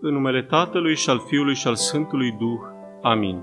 În 0.00 0.12
numele 0.12 0.42
Tatălui 0.42 0.96
și 0.96 1.10
al 1.10 1.20
Fiului 1.26 1.54
și 1.54 1.66
al 1.66 1.76
Sfântului 1.76 2.30
Duh. 2.30 2.60
Amin. 3.02 3.42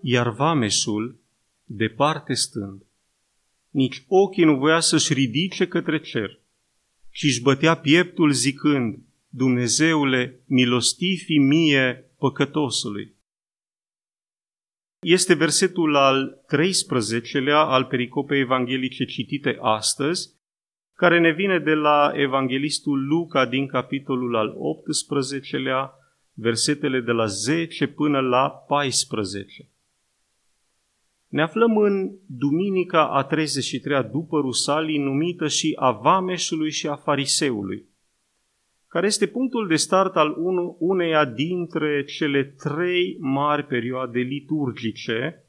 Iar 0.00 0.30
vameșul, 0.30 1.20
departe 1.64 2.34
stând, 2.34 2.82
nici 3.70 4.04
ochii 4.08 4.44
nu 4.44 4.56
voia 4.56 4.80
să-și 4.80 5.12
ridice 5.12 5.68
către 5.68 6.00
cer, 6.00 6.40
ci 7.10 7.22
își 7.22 7.42
bătea 7.42 7.74
pieptul 7.74 8.30
zicând, 8.30 8.98
Dumnezeule, 9.28 10.40
milostivi 10.46 11.38
mie 11.38 12.10
păcătosului. 12.18 13.14
Este 15.00 15.34
versetul 15.34 15.96
al 15.96 16.44
13-lea 16.52 17.66
al 17.66 17.84
pericopei 17.84 18.40
evanghelice 18.40 19.04
citite 19.04 19.58
astăzi, 19.60 20.35
care 20.96 21.20
ne 21.20 21.32
vine 21.32 21.58
de 21.58 21.74
la 21.74 22.12
evanghelistul 22.14 23.06
Luca 23.06 23.46
din 23.46 23.66
capitolul 23.66 24.36
al 24.36 24.54
18-lea, 24.54 25.90
versetele 26.32 27.00
de 27.00 27.12
la 27.12 27.26
10 27.26 27.86
până 27.86 28.20
la 28.20 28.48
14. 28.48 29.70
Ne 31.28 31.42
aflăm 31.42 31.76
în 31.76 32.10
duminica 32.26 33.08
a 33.08 33.26
33-a 33.26 34.02
după 34.02 34.40
Rusalii, 34.40 34.98
numită 34.98 35.48
și 35.48 35.76
a 35.78 35.90
Vameșului 35.90 36.70
și 36.70 36.86
a 36.86 36.96
Fariseului, 36.96 37.84
care 38.88 39.06
este 39.06 39.26
punctul 39.26 39.66
de 39.66 39.76
start 39.76 40.16
al 40.16 40.34
uneia 40.78 41.24
dintre 41.24 42.04
cele 42.04 42.44
trei 42.44 43.16
mari 43.20 43.66
perioade 43.66 44.18
liturgice, 44.18 45.44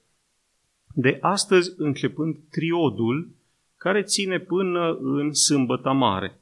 de 0.93 1.17
astăzi 1.21 1.73
începând 1.77 2.37
triodul, 2.49 3.36
care 3.77 4.01
ține 4.01 4.39
până 4.39 4.97
în 5.01 5.33
sâmbătă 5.33 5.91
mare. 5.91 6.41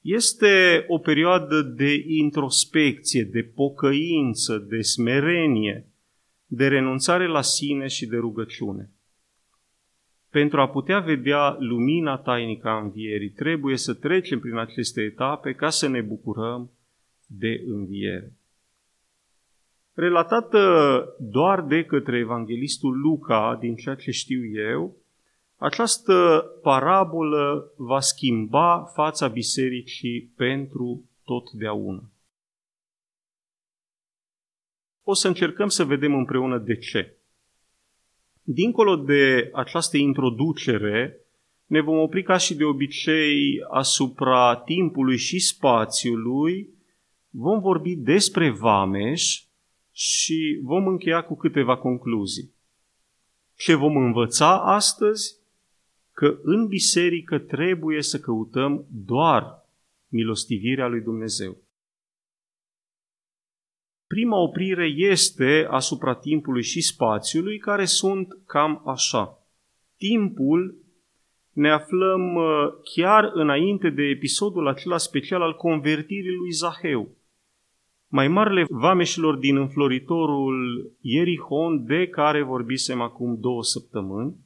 Este 0.00 0.84
o 0.88 0.98
perioadă 0.98 1.62
de 1.62 2.04
introspecție, 2.06 3.22
de 3.22 3.42
pocăință, 3.42 4.58
de 4.58 4.80
smerenie, 4.80 5.86
de 6.46 6.68
renunțare 6.68 7.26
la 7.26 7.42
sine 7.42 7.86
și 7.86 8.06
de 8.06 8.16
rugăciune. 8.16 8.90
Pentru 10.30 10.60
a 10.60 10.68
putea 10.68 11.00
vedea 11.00 11.56
lumina 11.58 12.16
tainică 12.16 12.68
a 12.68 12.80
învierii, 12.80 13.30
trebuie 13.30 13.76
să 13.76 13.94
trecem 13.94 14.40
prin 14.40 14.56
aceste 14.56 15.02
etape 15.02 15.52
ca 15.52 15.70
să 15.70 15.88
ne 15.88 16.00
bucurăm 16.00 16.70
de 17.26 17.62
înviere. 17.66 18.32
Relatată 19.94 20.58
doar 21.20 21.62
de 21.62 21.84
către 21.84 22.18
evanghelistul 22.18 23.00
Luca, 23.00 23.56
din 23.60 23.74
ceea 23.74 23.94
ce 23.94 24.10
știu 24.10 24.44
eu, 24.44 24.96
această 25.56 26.44
parabolă 26.62 27.72
va 27.76 28.00
schimba 28.00 28.84
fața 28.94 29.28
bisericii 29.28 30.32
pentru 30.36 31.10
totdeauna. 31.24 32.10
O 35.02 35.14
să 35.14 35.28
încercăm 35.28 35.68
să 35.68 35.84
vedem 35.84 36.14
împreună 36.14 36.58
de 36.58 36.76
ce. 36.76 37.16
Dincolo 38.42 38.96
de 38.96 39.50
această 39.52 39.96
introducere, 39.96 41.18
ne 41.66 41.80
vom 41.80 41.98
opri 41.98 42.22
ca 42.22 42.36
și 42.36 42.54
de 42.54 42.64
obicei 42.64 43.58
asupra 43.70 44.56
timpului 44.56 45.16
și 45.16 45.38
spațiului, 45.38 46.68
vom 47.30 47.60
vorbi 47.60 47.96
despre 47.96 48.50
Vameș 48.50 49.44
și 49.92 50.60
vom 50.62 50.86
încheia 50.86 51.22
cu 51.22 51.36
câteva 51.36 51.76
concluzii. 51.76 52.52
Ce 53.56 53.74
vom 53.74 53.96
învăța 53.96 54.60
astăzi? 54.60 55.43
Că 56.14 56.38
în 56.42 56.66
biserică 56.66 57.38
trebuie 57.38 58.02
să 58.02 58.20
căutăm 58.20 58.86
doar 58.90 59.68
milostivirea 60.08 60.86
lui 60.86 61.00
Dumnezeu. 61.00 61.56
Prima 64.06 64.36
oprire 64.36 64.86
este 64.86 65.66
asupra 65.70 66.14
timpului 66.14 66.62
și 66.62 66.80
spațiului, 66.80 67.58
care 67.58 67.84
sunt 67.84 68.38
cam 68.46 68.82
așa. 68.86 69.38
Timpul 69.96 70.84
ne 71.52 71.70
aflăm 71.70 72.34
uh, 72.34 72.44
chiar 72.94 73.30
înainte 73.34 73.90
de 73.90 74.02
episodul 74.02 74.68
acela 74.68 74.98
special 74.98 75.42
al 75.42 75.54
convertirii 75.54 76.36
lui 76.36 76.50
Zaheu. 76.50 77.08
Mai 78.08 78.28
marele 78.28 78.64
vameșilor 78.68 79.36
din 79.36 79.56
înfloritorul 79.56 80.90
Ierihon, 81.00 81.84
de 81.84 82.08
care 82.08 82.42
vorbisem 82.42 83.00
acum 83.00 83.40
două 83.40 83.62
săptămâni, 83.62 84.36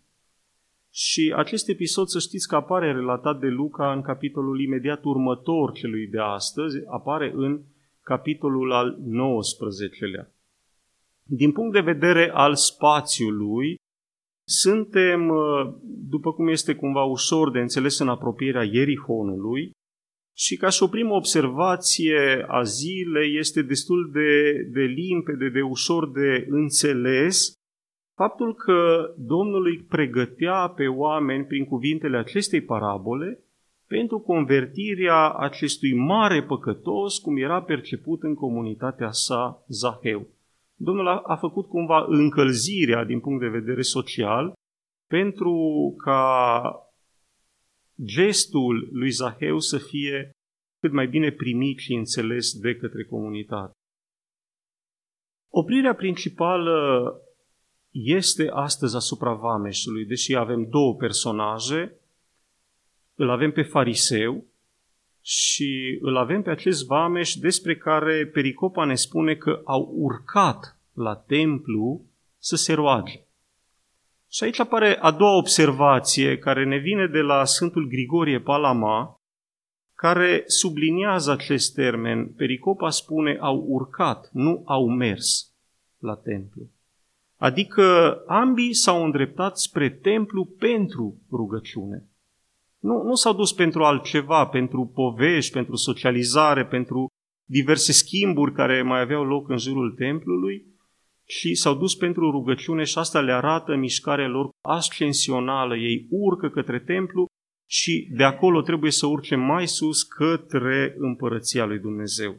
și 1.01 1.33
acest 1.37 1.69
episod, 1.69 2.07
să 2.07 2.19
știți 2.19 2.49
că 2.49 2.55
apare 2.55 2.93
relatat 2.93 3.41
de 3.41 3.47
Luca 3.47 3.93
în 3.93 4.03
capitolul 4.03 4.61
imediat 4.61 5.05
următor 5.05 5.73
celui 5.73 6.07
de 6.07 6.19
astăzi, 6.19 6.77
apare 6.87 7.33
în 7.35 7.63
capitolul 8.03 8.73
al 8.73 8.99
19-lea. 8.99 10.27
Din 11.23 11.53
punct 11.53 11.73
de 11.73 11.81
vedere 11.81 12.31
al 12.35 12.55
spațiului, 12.55 13.77
suntem, 14.47 15.29
uh, 15.29 15.75
după 16.09 16.33
cum 16.33 16.49
este 16.49 16.75
cumva 16.75 17.03
ușor 17.03 17.51
de 17.51 17.59
înțeles 17.59 17.99
în 17.99 18.09
apropierea 18.09 18.63
Ierihonului, 18.63 19.71
și 20.37 20.57
ca 20.57 20.69
și 20.69 20.83
o 20.83 20.89
primă 20.89 21.15
observație 21.15 22.45
a 22.49 22.63
zilei 22.63 23.37
este 23.37 23.63
destul 23.63 24.11
de, 24.13 24.53
de 24.73 24.83
limpede, 24.83 25.49
de 25.49 25.61
ușor 25.61 26.11
de 26.11 26.47
înțeles, 26.49 27.58
faptul 28.19 28.55
că 28.55 29.11
Domnul 29.17 29.67
îi 29.67 29.79
pregătea 29.79 30.69
pe 30.69 30.87
oameni 30.87 31.45
prin 31.45 31.65
cuvintele 31.65 32.17
acestei 32.17 32.61
parabole 32.61 33.43
pentru 33.87 34.19
convertirea 34.19 35.31
acestui 35.31 35.95
mare 35.95 36.43
păcătos, 36.43 37.19
cum 37.19 37.37
era 37.37 37.63
perceput 37.63 38.23
în 38.23 38.35
comunitatea 38.35 39.11
sa 39.11 39.65
Zaheu. 39.69 40.27
Domnul 40.75 41.09
a, 41.09 41.23
a 41.27 41.37
făcut 41.37 41.69
cumva 41.69 42.05
încălzirea 42.09 43.05
din 43.05 43.21
punct 43.21 43.41
de 43.41 43.49
vedere 43.49 43.83
social 43.83 44.53
pentru 45.07 45.57
ca 46.05 46.73
gestul 48.05 48.89
lui 48.93 49.11
Zaheu 49.11 49.59
să 49.59 49.79
fie 49.79 50.31
cât 50.81 50.93
mai 50.93 51.07
bine 51.07 51.31
primit 51.31 51.79
și 51.79 51.93
înțeles 51.93 52.53
de 52.53 52.77
către 52.77 53.05
comunitate. 53.05 53.73
Oprirea 55.51 55.95
principală 55.95 57.13
este 57.91 58.49
astăzi 58.53 58.97
asupra 58.97 59.33
Vameșului, 59.33 60.05
deși 60.05 60.35
avem 60.35 60.69
două 60.69 60.95
personaje, 60.95 61.93
îl 63.15 63.31
avem 63.31 63.53
pe 63.53 63.63
fariseu 63.63 64.45
și 65.23 65.99
îl 66.01 66.17
avem 66.17 66.43
pe 66.43 66.51
acest 66.51 66.87
vameș 66.87 67.35
despre 67.35 67.77
care 67.77 68.27
Pericopa 68.27 68.85
ne 68.85 68.95
spune 68.95 69.35
că 69.35 69.61
au 69.65 69.93
urcat 69.95 70.81
la 70.93 71.15
templu 71.15 72.05
să 72.39 72.57
se 72.57 72.73
roage. 72.73 73.21
Și 74.31 74.45
aici 74.45 74.59
apare 74.59 74.99
a 75.01 75.11
doua 75.11 75.37
observație 75.37 76.39
care 76.39 76.65
ne 76.65 76.77
vine 76.77 77.07
de 77.07 77.21
la 77.21 77.45
Sfântul 77.45 77.89
Grigorie 77.89 78.41
Palama, 78.41 79.21
care 79.95 80.43
subliniază 80.47 81.31
acest 81.31 81.75
termen. 81.75 82.33
Pericopa 82.33 82.91
spune 82.91 83.39
au 83.41 83.65
urcat, 83.69 84.31
nu 84.33 84.63
au 84.67 84.89
mers 84.89 85.53
la 85.99 86.15
templu. 86.15 86.63
Adică 87.39 88.17
ambii 88.27 88.75
s-au 88.75 89.05
îndreptat 89.05 89.59
spre 89.59 89.91
templu 89.91 90.45
pentru 90.45 91.21
rugăciune. 91.31 92.09
Nu, 92.79 93.03
nu 93.03 93.15
s-au 93.15 93.35
dus 93.35 93.53
pentru 93.53 93.85
altceva, 93.85 94.47
pentru 94.47 94.93
povești, 94.95 95.53
pentru 95.53 95.77
socializare, 95.77 96.67
pentru 96.67 97.07
diverse 97.45 97.93
schimburi 97.93 98.53
care 98.53 98.83
mai 98.83 99.01
aveau 99.01 99.25
loc 99.25 99.49
în 99.49 99.59
jurul 99.59 99.93
templului, 99.93 100.67
și 101.31 101.55
s-au 101.55 101.75
dus 101.75 101.95
pentru 101.95 102.31
rugăciune 102.31 102.85
și 102.85 102.99
asta 102.99 103.21
le 103.21 103.33
arată 103.33 103.77
mișcarea 103.77 104.29
lor 104.29 104.49
ascensională. 104.61 105.77
Ei 105.77 106.07
urcă 106.11 106.49
către 106.49 106.81
templu 106.81 107.27
și 107.67 108.09
de 108.11 108.25
acolo 108.25 108.63
trebuie 108.63 108.91
să 108.91 109.07
urce 109.07 109.35
mai 109.35 109.67
sus 109.67 110.03
către 110.03 110.95
împărăția 110.99 111.65
lui 111.65 111.79
Dumnezeu. 111.79 112.37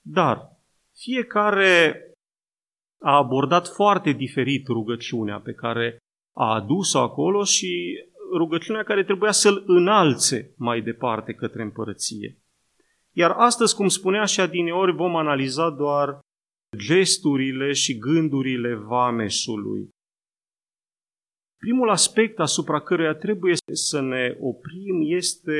Dar 0.00 0.58
fiecare 0.94 2.04
a 3.02 3.16
abordat 3.16 3.68
foarte 3.68 4.12
diferit 4.12 4.66
rugăciunea 4.66 5.40
pe 5.40 5.52
care 5.52 5.98
a 6.36 6.54
adus-o 6.54 6.98
acolo 6.98 7.44
și 7.44 7.98
rugăciunea 8.36 8.82
care 8.82 9.04
trebuia 9.04 9.32
să-l 9.32 9.62
înalțe 9.66 10.54
mai 10.56 10.80
departe 10.80 11.32
către 11.32 11.62
împărăție. 11.62 12.38
Iar 13.12 13.30
astăzi, 13.30 13.74
cum 13.74 13.88
spunea 13.88 14.24
și 14.24 14.40
adineori, 14.40 14.92
vom 14.92 15.16
analiza 15.16 15.70
doar 15.70 16.18
gesturile 16.76 17.72
și 17.72 17.98
gândurile 17.98 18.74
vameșului. 18.74 19.88
Primul 21.58 21.90
aspect 21.90 22.38
asupra 22.38 22.80
căruia 22.80 23.14
trebuie 23.14 23.54
să 23.72 24.00
ne 24.00 24.36
oprim 24.40 25.16
este 25.16 25.58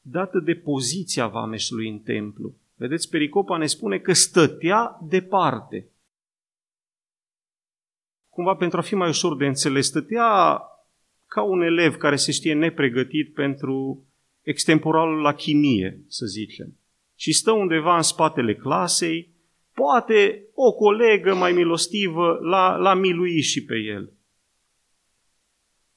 dată 0.00 0.38
de 0.38 0.54
poziția 0.54 1.26
vameșului 1.26 1.88
în 1.88 1.98
templu. 1.98 2.54
Vedeți, 2.74 3.08
Pericopa 3.08 3.56
ne 3.56 3.66
spune 3.66 3.98
că 3.98 4.12
stătea 4.12 4.98
departe. 5.02 5.90
Cumva 8.40 8.54
pentru 8.58 8.78
a 8.78 8.82
fi 8.82 8.94
mai 8.94 9.08
ușor 9.08 9.36
de 9.36 9.46
înțeles, 9.46 9.86
stătea 9.86 10.60
ca 11.26 11.42
un 11.42 11.60
elev 11.60 11.96
care 11.96 12.16
se 12.16 12.32
știe 12.32 12.54
nepregătit 12.54 13.34
pentru 13.34 14.04
extemporalul 14.42 15.20
la 15.20 15.34
chimie, 15.34 16.04
să 16.08 16.26
zicem, 16.26 16.76
și 17.14 17.32
stă 17.32 17.50
undeva 17.52 17.96
în 17.96 18.02
spatele 18.02 18.54
clasei, 18.54 19.30
poate 19.74 20.44
o 20.54 20.72
colegă 20.72 21.34
mai 21.34 21.52
milostivă 21.52 22.38
l-a, 22.42 22.76
l-a 22.76 22.94
miluit 22.94 23.44
și 23.44 23.64
pe 23.64 23.76
el. 23.76 24.12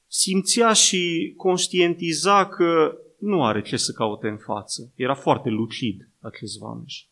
Simțea 0.06 0.72
și 0.72 1.34
conștientiza 1.36 2.48
că 2.48 2.98
nu 3.18 3.44
are 3.44 3.62
ce 3.62 3.76
să 3.76 3.92
caute 3.92 4.28
în 4.28 4.38
față. 4.38 4.92
Era 4.94 5.14
foarte 5.14 5.48
lucid 5.48 6.08
acest 6.20 6.58
vameș. 6.58 7.04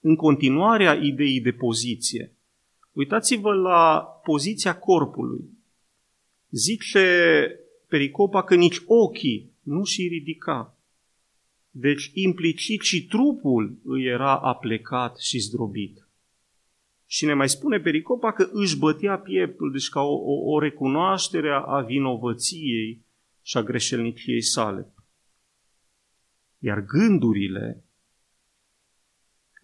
În 0.00 0.16
continuarea 0.16 0.94
ideii 0.94 1.40
de 1.40 1.52
poziție, 1.52 2.32
uitați-vă 2.98 3.52
la 3.52 4.00
poziția 4.24 4.78
corpului. 4.78 5.44
Zice 6.50 7.06
Pericopa 7.88 8.42
că 8.42 8.54
nici 8.54 8.82
ochii 8.86 9.52
nu 9.62 9.84
și 9.84 10.08
ridica. 10.08 10.76
Deci 11.70 12.10
implicit 12.14 12.80
și 12.80 13.06
trupul 13.06 13.78
îi 13.84 14.04
era 14.04 14.38
aplecat 14.38 15.18
și 15.18 15.38
zdrobit. 15.38 16.08
Și 17.06 17.24
ne 17.24 17.34
mai 17.34 17.48
spune 17.48 17.78
Pericopa 17.78 18.32
că 18.32 18.48
își 18.52 18.78
bătea 18.78 19.18
pieptul, 19.18 19.72
deci 19.72 19.88
ca 19.88 20.00
o, 20.00 20.14
o, 20.14 20.52
o 20.52 20.58
recunoaștere 20.58 21.50
a 21.66 21.80
vinovăției 21.80 23.04
și 23.42 23.56
a 23.56 23.62
greșelniciei 23.62 24.42
sale. 24.42 24.92
Iar 26.58 26.84
gândurile, 26.84 27.84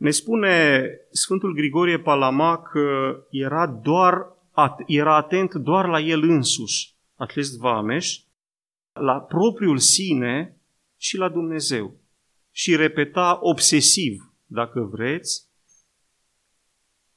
ne 0.05 0.11
spune 0.11 0.87
Sfântul 1.11 1.55
Grigorie 1.55 1.99
Palama 1.99 2.63
că 2.63 3.17
era, 3.31 3.67
doar, 3.67 4.27
era 4.87 5.17
atent 5.17 5.55
doar 5.55 5.89
la 5.89 6.01
el 6.01 6.23
însuși, 6.23 6.95
acest 7.15 7.59
vameș, 7.59 8.19
la 8.93 9.21
propriul 9.21 9.79
sine 9.79 10.61
și 10.97 11.17
la 11.17 11.29
Dumnezeu. 11.29 12.01
Și 12.51 12.77
repeta 12.77 13.39
obsesiv, 13.41 14.35
dacă 14.47 14.81
vreți, 14.81 15.49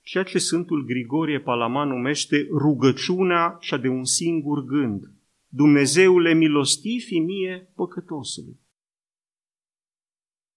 ceea 0.02 0.24
ce 0.24 0.38
Sfântul 0.38 0.86
Grigorie 0.86 1.40
Palama 1.40 1.84
numește 1.84 2.48
rugăciunea 2.52 3.58
și 3.60 3.78
de 3.78 3.88
un 3.88 4.06
singur 4.06 4.64
gând. 4.64 5.12
Dumnezeule 5.48 6.34
milostivi 6.34 7.20
mie 7.20 7.72
păcătosului. 7.76 8.60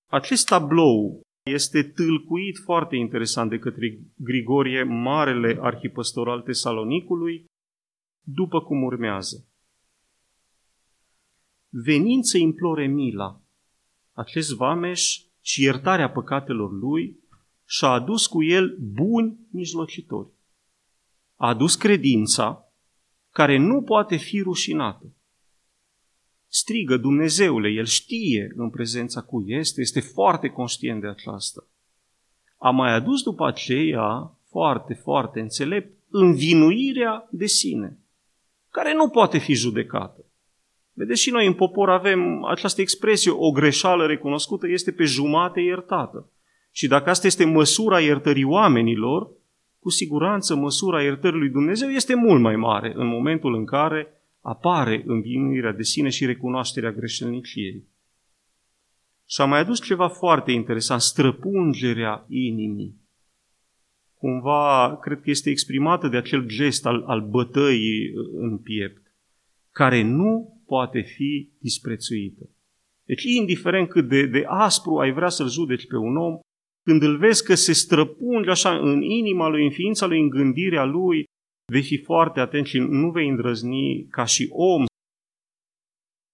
Acest 0.07 0.47
tablou 0.47 1.21
este 1.43 1.83
tâlcuit 1.83 2.59
foarte 2.65 2.97
interesant 2.97 3.51
de 3.51 3.59
către 3.59 3.99
Grigorie, 4.15 4.83
marele 4.83 5.59
arhipăstor 5.61 6.29
al 6.29 6.41
Tesalonicului, 6.41 7.45
după 8.21 8.61
cum 8.63 8.83
urmează. 8.83 9.49
Venind 11.69 12.25
să 12.25 12.39
implore 12.39 12.87
mila, 12.87 13.41
acest 14.13 14.55
vameș 14.55 15.19
și 15.41 15.63
iertarea 15.63 16.11
păcatelor 16.11 16.73
lui, 16.73 17.19
și-a 17.65 17.89
adus 17.89 18.27
cu 18.27 18.43
el 18.43 18.77
buni 18.79 19.39
mijlocitori. 19.51 20.29
A 21.37 21.49
adus 21.49 21.77
credința 21.77 22.65
care 23.33 23.57
nu 23.57 23.83
poate 23.83 24.17
fi 24.17 24.41
rușinată. 24.41 25.15
Strigă 26.53 26.97
Dumnezeule, 26.97 27.69
el 27.69 27.85
știe 27.85 28.53
în 28.57 28.71
prezența 28.71 29.21
cui 29.21 29.45
este, 29.47 29.81
este 29.81 30.01
foarte 30.01 30.49
conștient 30.49 31.01
de 31.01 31.07
aceasta. 31.07 31.67
A 32.57 32.71
mai 32.71 32.93
adus 32.93 33.23
după 33.23 33.47
aceea, 33.47 34.37
foarte, 34.49 34.95
foarte 34.95 35.41
înțelept, 35.41 35.99
învinuirea 36.11 37.29
de 37.31 37.47
sine, 37.47 37.99
care 38.71 38.95
nu 38.95 39.09
poate 39.09 39.39
fi 39.39 39.55
judecată. 39.55 40.25
Vedeți, 40.93 41.21
și 41.21 41.31
noi 41.31 41.47
în 41.47 41.55
popor 41.55 41.91
avem 41.91 42.45
această 42.45 42.81
expresie, 42.81 43.31
o 43.31 43.51
greșeală 43.51 44.07
recunoscută 44.07 44.69
este 44.69 44.93
pe 44.93 45.05
jumate 45.05 45.61
iertată. 45.61 46.31
Și 46.71 46.87
dacă 46.87 47.11
asta 47.11 47.27
este 47.27 47.45
măsura 47.45 48.01
iertării 48.01 48.45
oamenilor, 48.45 49.31
cu 49.79 49.91
siguranță 49.91 50.55
măsura 50.55 51.03
iertării 51.03 51.39
lui 51.39 51.49
Dumnezeu 51.49 51.89
este 51.89 52.15
mult 52.15 52.41
mai 52.41 52.57
mare 52.57 52.93
în 52.95 53.07
momentul 53.07 53.55
în 53.55 53.65
care 53.65 54.20
apare 54.41 55.03
învinuirea 55.07 55.73
de 55.73 55.83
sine 55.83 56.09
și 56.09 56.27
recunoașterea 56.27 56.93
greșelniciei. 56.93 57.85
Și 59.27 59.41
a 59.41 59.45
mai 59.45 59.59
adus 59.59 59.83
ceva 59.83 60.09
foarte 60.09 60.53
interesant, 60.53 61.01
străpungerea 61.01 62.25
inimii. 62.29 62.99
Cumva, 64.15 64.99
cred 65.01 65.21
că 65.21 65.31
este 65.31 65.51
exprimată 65.51 66.09
de 66.09 66.17
acel 66.17 66.47
gest 66.47 66.87
al, 66.87 67.03
al 67.07 67.21
bătăii 67.21 68.13
în 68.33 68.59
piept, 68.59 69.03
care 69.71 70.03
nu 70.03 70.63
poate 70.67 71.01
fi 71.01 71.51
disprețuită. 71.59 72.49
Deci, 73.05 73.23
indiferent 73.23 73.89
cât 73.89 74.09
de, 74.09 74.27
de 74.27 74.45
aspru 74.47 74.99
ai 74.99 75.13
vrea 75.13 75.29
să-l 75.29 75.49
judeci 75.49 75.87
pe 75.87 75.97
un 75.97 76.17
om, 76.17 76.39
când 76.83 77.03
îl 77.03 77.17
vezi 77.17 77.45
că 77.45 77.55
se 77.55 77.73
străpunge 77.73 78.51
așa 78.51 78.79
în 78.79 79.03
inima 79.03 79.49
lui, 79.49 79.65
în 79.65 79.71
ființa 79.71 80.07
lui, 80.07 80.21
în 80.21 80.29
gândirea 80.29 80.85
lui, 80.85 81.25
vei 81.71 81.83
fi 81.83 81.97
foarte 81.97 82.41
atent 82.41 82.67
și 82.67 82.79
nu 82.79 83.11
vei 83.11 83.29
îndrăzni 83.29 84.07
ca 84.11 84.25
și 84.25 84.49
om 84.51 84.85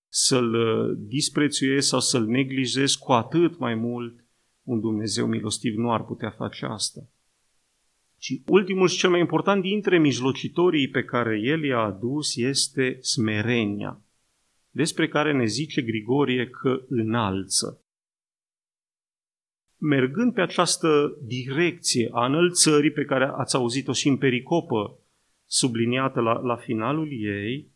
să-l 0.08 0.54
uh, 0.54 0.96
disprețuiezi 0.98 1.88
sau 1.88 2.00
să-l 2.00 2.26
neglijezi 2.26 2.98
cu 2.98 3.12
atât 3.12 3.58
mai 3.58 3.74
mult 3.74 4.24
un 4.62 4.80
Dumnezeu 4.80 5.26
milostiv 5.26 5.76
nu 5.76 5.92
ar 5.92 6.04
putea 6.04 6.30
face 6.30 6.66
asta. 6.66 7.08
Și 8.18 8.42
ultimul 8.46 8.88
și 8.88 8.98
cel 8.98 9.10
mai 9.10 9.20
important 9.20 9.62
dintre 9.62 9.98
mijlocitorii 9.98 10.88
pe 10.88 11.04
care 11.04 11.40
el 11.42 11.64
i-a 11.64 11.78
adus 11.78 12.36
este 12.36 12.98
smerenia, 13.00 14.00
despre 14.70 15.08
care 15.08 15.32
ne 15.32 15.46
zice 15.46 15.82
Grigorie 15.82 16.48
că 16.48 16.82
înalță 16.88 17.80
mergând 19.78 20.32
pe 20.32 20.40
această 20.40 21.18
direcție 21.22 22.08
a 22.12 22.26
înălțării 22.26 22.90
pe 22.90 23.04
care 23.04 23.24
ați 23.24 23.56
auzit-o 23.56 23.92
și 23.92 24.08
în 24.08 24.16
pericopă 24.16 24.98
subliniată 25.46 26.20
la, 26.20 26.32
la 26.32 26.56
finalul 26.56 27.08
ei 27.10 27.70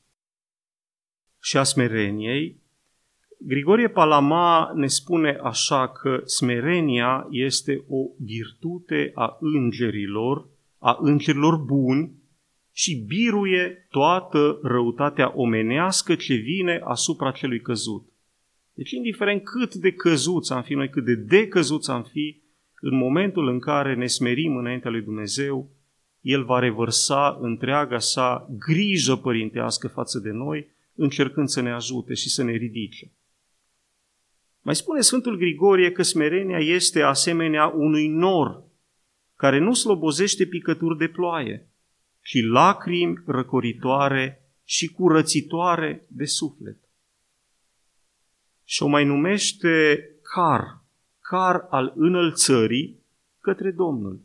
și 1.43 1.57
a 1.57 1.63
smereniei, 1.63 2.61
Grigorie 3.43 3.89
Palama 3.89 4.73
ne 4.75 4.87
spune 4.87 5.39
așa 5.43 5.89
că 5.89 6.21
smerenia 6.25 7.27
este 7.31 7.85
o 7.89 7.99
virtute 8.19 9.11
a 9.15 9.37
îngerilor, 9.41 10.49
a 10.79 10.99
îngerilor 11.01 11.57
buni 11.57 12.13
și 12.73 13.05
biruie 13.07 13.87
toată 13.91 14.59
răutatea 14.63 15.33
omenească 15.35 16.15
ce 16.15 16.35
vine 16.35 16.81
asupra 16.85 17.31
celui 17.31 17.61
căzut. 17.61 18.09
Deci, 18.75 18.91
indiferent 18.91 19.45
cât 19.45 19.75
de 19.75 19.93
căzuți 19.93 20.53
am 20.53 20.63
fi 20.63 20.75
noi, 20.75 20.89
cât 20.89 21.05
de 21.05 21.15
decăzuți 21.15 21.91
am 21.91 22.03
fi, 22.03 22.43
în 22.81 22.97
momentul 22.97 23.49
în 23.49 23.59
care 23.59 23.95
ne 23.95 24.07
smerim 24.07 24.57
înaintea 24.57 24.91
lui 24.91 25.03
Dumnezeu, 25.03 25.71
El 26.21 26.45
va 26.45 26.59
revărsa 26.59 27.39
întreaga 27.41 27.99
sa 27.99 28.49
grijă 28.59 29.17
părintească 29.17 29.89
față 29.89 30.19
de 30.19 30.31
noi, 30.31 30.69
încercând 30.95 31.49
să 31.49 31.61
ne 31.61 31.73
ajute 31.73 32.15
și 32.15 32.29
să 32.29 32.43
ne 32.43 32.53
ridice. 32.53 33.13
Mai 34.61 34.75
spune 34.75 35.01
Sfântul 35.01 35.37
Grigorie 35.37 35.93
că 35.93 36.03
smerenia 36.03 36.59
este 36.59 37.03
asemenea 37.03 37.67
unui 37.67 38.09
nor 38.09 38.63
care 39.37 39.59
nu 39.59 39.75
slobozește 39.75 40.47
picături 40.47 40.99
de 40.99 41.09
ploaie, 41.09 41.69
ci 42.23 42.43
lacrimi 42.43 43.23
răcoritoare 43.27 44.51
și 44.65 44.87
curățitoare 44.87 46.07
de 46.09 46.25
suflet 46.25 46.79
și 48.71 48.83
o 48.83 48.87
mai 48.87 49.05
numește 49.05 50.05
car, 50.23 50.85
car 51.21 51.67
al 51.71 51.93
înălțării 51.97 53.05
către 53.41 53.71
Domnul. 53.71 54.23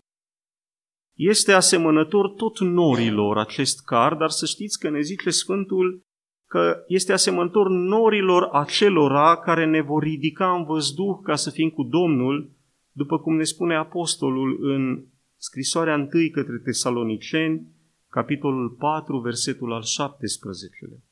Este 1.15 1.51
asemănător 1.51 2.29
tot 2.29 2.59
norilor 2.59 3.37
acest 3.37 3.85
car, 3.85 4.13
dar 4.13 4.29
să 4.29 4.45
știți 4.45 4.79
că 4.79 4.89
ne 4.89 5.01
zice 5.01 5.29
Sfântul 5.29 6.03
că 6.47 6.83
este 6.87 7.13
asemănător 7.13 7.69
norilor 7.69 8.43
acelora 8.51 9.37
care 9.37 9.65
ne 9.65 9.81
vor 9.81 10.03
ridica 10.03 10.55
în 10.55 10.63
văzduh 10.63 11.19
ca 11.23 11.35
să 11.35 11.49
fim 11.49 11.69
cu 11.69 11.83
Domnul, 11.83 12.51
după 12.91 13.19
cum 13.19 13.35
ne 13.35 13.43
spune 13.43 13.75
Apostolul 13.75 14.57
în 14.61 15.05
scrisoarea 15.37 15.93
întâi 15.93 16.29
către 16.29 16.59
Tesaloniceni, 16.63 17.67
capitolul 18.09 18.69
4, 18.69 19.19
versetul 19.19 19.73
al 19.73 19.81
17-lea. 19.81 21.03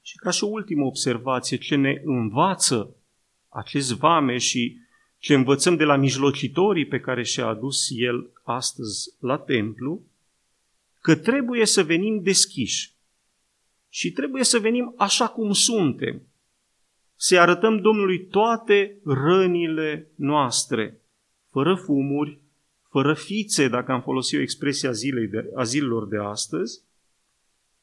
Și 0.00 0.16
ca 0.16 0.30
și 0.30 0.44
o 0.44 0.48
ultimă 0.48 0.84
observație, 0.84 1.56
ce 1.56 1.76
ne 1.76 2.00
învață 2.04 2.96
acest 3.48 3.98
vame 3.98 4.36
și 4.36 4.76
ce 5.20 5.34
învățăm 5.34 5.76
de 5.76 5.84
la 5.84 5.96
mijlocitorii 5.96 6.86
pe 6.86 7.00
care 7.00 7.22
și-a 7.22 7.46
adus 7.46 7.88
el 7.90 8.30
astăzi 8.42 9.14
la 9.18 9.38
templu, 9.38 10.02
că 11.00 11.16
trebuie 11.16 11.66
să 11.66 11.82
venim 11.82 12.22
deschiși 12.22 12.92
și 13.88 14.12
trebuie 14.12 14.44
să 14.44 14.58
venim 14.58 14.94
așa 14.96 15.28
cum 15.28 15.52
suntem, 15.52 16.22
să 17.16 17.38
arătăm 17.38 17.80
Domnului 17.80 18.26
toate 18.26 18.96
rănile 19.04 20.10
noastre, 20.14 21.00
fără 21.50 21.74
fumuri, 21.74 22.38
fără 22.88 23.14
fițe, 23.14 23.68
dacă 23.68 23.92
am 23.92 24.02
folosit 24.02 24.38
o 24.38 24.42
expresie 24.42 24.88
a, 24.88 24.92
zilei 24.92 25.26
de, 25.26 25.50
a 25.54 25.62
zilelor 25.62 26.08
de 26.08 26.16
astăzi, 26.16 26.82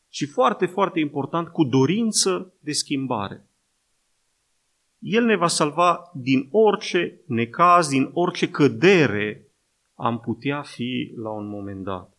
și 0.10 0.26
foarte, 0.26 0.66
foarte 0.66 1.00
important, 1.00 1.48
cu 1.48 1.64
dorință 1.64 2.54
de 2.60 2.72
schimbare. 2.72 3.47
El 5.00 5.24
ne 5.24 5.36
va 5.36 5.48
salva 5.48 6.12
din 6.14 6.48
orice 6.52 7.22
necaz, 7.28 7.90
din 7.90 8.10
orice 8.14 8.50
cădere 8.50 9.52
am 9.94 10.20
putea 10.20 10.62
fi 10.62 11.14
la 11.16 11.30
un 11.30 11.48
moment 11.48 11.84
dat. 11.84 12.18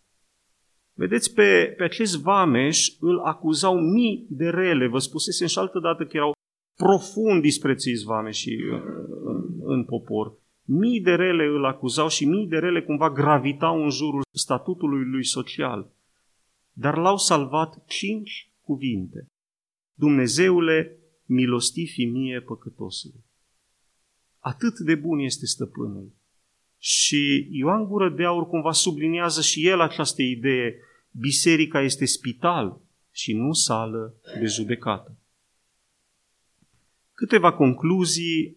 Vedeți, 0.92 1.34
pe, 1.34 1.74
pe 1.76 1.84
acest 1.84 2.20
vameș 2.22 2.96
îl 3.00 3.20
acuzau 3.20 3.80
mii 3.80 4.26
de 4.30 4.48
rele. 4.48 4.86
Vă 4.86 4.98
spusesem 4.98 5.46
și 5.46 5.58
altă 5.58 5.78
dată 5.78 6.04
că 6.04 6.16
erau 6.16 6.32
profund 6.76 7.42
disprețuiți 7.42 8.04
vameșii 8.04 8.56
în, 8.70 8.82
în, 9.24 9.60
în 9.62 9.84
popor. 9.84 10.32
Mii 10.62 11.00
de 11.00 11.14
rele 11.14 11.44
îl 11.44 11.64
acuzau 11.64 12.08
și 12.08 12.24
mii 12.24 12.46
de 12.46 12.58
rele 12.58 12.82
cumva 12.82 13.10
gravitau 13.10 13.82
în 13.82 13.90
jurul 13.90 14.22
statutului 14.30 15.04
lui 15.04 15.24
social. 15.24 15.90
Dar 16.72 16.96
l-au 16.96 17.16
salvat 17.16 17.84
cinci 17.86 18.52
cuvinte. 18.62 19.26
Dumnezeule, 19.94 20.98
milostivi 21.28 22.04
mie 22.04 22.40
păcătosului. 22.40 23.24
Atât 24.38 24.78
de 24.78 24.94
bun 24.94 25.18
este 25.18 25.46
stăpânul. 25.46 26.12
Și 26.78 27.48
Ioan 27.50 27.84
Gură 27.84 28.08
de 28.08 28.24
Aur 28.24 28.48
cumva 28.48 28.72
subliniază 28.72 29.40
și 29.40 29.66
el 29.66 29.80
această 29.80 30.22
idee. 30.22 30.74
Biserica 31.10 31.80
este 31.80 32.04
spital 32.04 32.80
și 33.10 33.32
nu 33.32 33.52
sală 33.52 34.14
de 34.40 34.46
judecată. 34.46 35.16
Câteva 37.14 37.52
concluzii. 37.52 38.56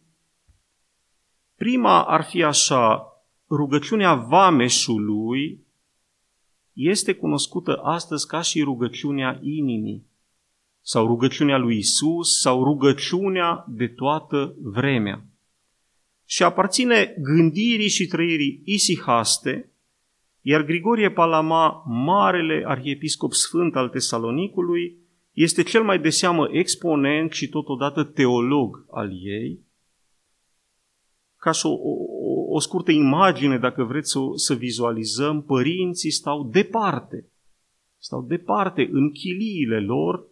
Prima 1.55 2.03
ar 2.03 2.23
fi 2.23 2.43
așa, 2.43 3.05
rugăciunea 3.49 4.15
vameșului 4.15 5.65
este 6.73 7.13
cunoscută 7.13 7.77
astăzi 7.77 8.27
ca 8.27 8.41
și 8.41 8.61
rugăciunea 8.61 9.39
inimii 9.41 10.09
sau 10.81 11.07
rugăciunea 11.07 11.57
lui 11.57 11.77
Isus 11.77 12.39
sau 12.39 12.63
rugăciunea 12.63 13.65
de 13.67 13.87
toată 13.87 14.55
vremea. 14.61 15.25
Și 16.25 16.43
aparține 16.43 17.15
gândirii 17.17 17.89
și 17.89 18.07
trăirii 18.07 18.61
isihaste, 18.65 19.71
iar 20.41 20.63
Grigorie 20.63 21.11
Palama, 21.11 21.83
marele 21.87 22.63
arhiepiscop 22.65 23.33
sfânt 23.33 23.75
al 23.75 23.89
Tesalonicului, 23.89 24.97
este 25.31 25.63
cel 25.63 25.83
mai 25.83 25.99
de 25.99 26.09
seamă 26.09 26.47
exponent 26.51 27.31
și 27.31 27.49
totodată 27.49 28.03
teolog 28.03 28.85
al 28.91 29.11
ei. 29.23 29.59
Ca 31.37 31.51
și 31.51 31.65
o, 31.65 31.69
o, 31.69 31.95
o 32.49 32.59
scurtă 32.59 32.91
imagine, 32.91 33.57
dacă 33.57 33.83
vreți 33.83 34.09
să, 34.09 34.19
să 34.35 34.53
vizualizăm, 34.53 35.41
părinții 35.41 36.11
stau 36.11 36.43
departe, 36.43 37.29
stau 37.97 38.21
departe 38.21 38.89
în 38.91 39.11
chiliile 39.11 39.79
lor, 39.79 40.30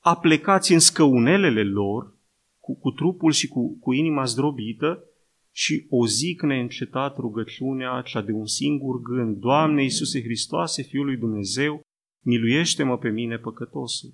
aplecați 0.00 0.72
în 0.72 0.78
scăunelele 0.78 1.62
lor, 1.62 2.14
cu, 2.58 2.78
cu 2.78 2.90
trupul 2.90 3.32
și 3.32 3.48
cu, 3.48 3.78
cu 3.78 3.92
inima 3.92 4.24
zdrobită, 4.24 5.04
și 5.52 5.86
o 5.88 6.06
zic 6.06 6.42
neîncetat 6.42 7.16
rugăciunea 7.16 8.02
cea 8.02 8.22
de 8.22 8.32
un 8.32 8.46
singur 8.46 9.00
gând, 9.00 9.36
Doamne 9.36 9.82
Iisuse 9.82 10.22
Hristoase, 10.22 10.82
Fiul 10.82 11.04
lui 11.04 11.16
Dumnezeu, 11.16 11.80
miluiește-mă 12.24 12.98
pe 12.98 13.08
mine 13.08 13.36
păcătosul. 13.36 14.12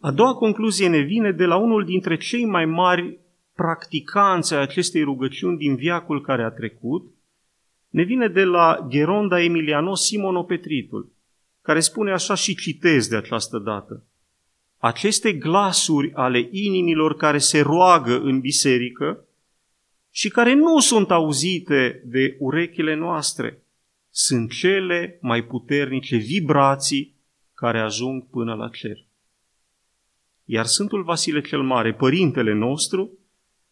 A 0.00 0.12
doua 0.12 0.34
concluzie 0.34 0.88
ne 0.88 1.00
vine 1.00 1.32
de 1.32 1.44
la 1.44 1.56
unul 1.56 1.84
dintre 1.84 2.16
cei 2.16 2.44
mai 2.44 2.64
mari 2.64 3.20
practicanți 3.54 4.54
ai 4.54 4.62
acestei 4.62 5.02
rugăciuni 5.02 5.56
din 5.56 5.76
viacul 5.76 6.22
care 6.22 6.42
a 6.42 6.50
trecut, 6.50 7.14
ne 7.88 8.02
vine 8.02 8.28
de 8.28 8.44
la 8.44 8.86
Geronda 8.88 9.42
Emiliano 9.42 9.94
Simonopetritul, 9.94 11.12
care 11.68 11.80
spune 11.80 12.12
așa 12.12 12.34
și 12.34 12.54
citez 12.54 13.06
de 13.08 13.16
această 13.16 13.58
dată. 13.58 14.04
Aceste 14.76 15.32
glasuri 15.32 16.12
ale 16.14 16.48
inimilor 16.50 17.16
care 17.16 17.38
se 17.38 17.60
roagă 17.60 18.20
în 18.20 18.40
biserică 18.40 19.26
și 20.10 20.28
care 20.28 20.54
nu 20.54 20.80
sunt 20.80 21.10
auzite 21.10 22.02
de 22.04 22.36
urechile 22.38 22.94
noastre, 22.94 23.62
sunt 24.10 24.52
cele 24.52 25.18
mai 25.20 25.44
puternice 25.44 26.16
vibrații 26.16 27.14
care 27.54 27.80
ajung 27.80 28.26
până 28.30 28.54
la 28.54 28.68
cer. 28.68 29.06
Iar 30.44 30.64
Sfântul 30.64 31.02
Vasile 31.02 31.40
cel 31.40 31.62
Mare, 31.62 31.94
părintele 31.94 32.52
nostru, 32.52 33.18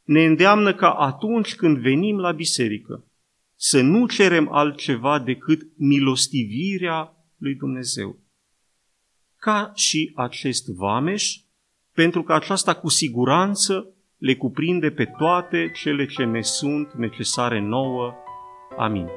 ne 0.05 0.25
îndeamnă 0.25 0.75
ca 0.75 0.91
atunci 0.91 1.55
când 1.55 1.79
venim 1.79 2.19
la 2.19 2.33
biserică 2.33 3.05
să 3.55 3.81
nu 3.81 4.07
cerem 4.07 4.53
altceva 4.53 5.19
decât 5.19 5.62
milostivirea 5.76 7.16
lui 7.37 7.55
Dumnezeu. 7.55 8.19
Ca 9.38 9.73
și 9.75 10.12
acest 10.14 10.66
vameș, 10.69 11.37
pentru 11.93 12.23
că 12.23 12.33
aceasta 12.33 12.75
cu 12.75 12.88
siguranță 12.88 13.88
le 14.16 14.37
cuprinde 14.37 14.90
pe 14.90 15.05
toate 15.05 15.71
cele 15.75 16.07
ce 16.07 16.25
ne 16.25 16.43
sunt 16.43 16.93
necesare 16.93 17.61
nouă. 17.61 18.14
Amin. 18.76 19.09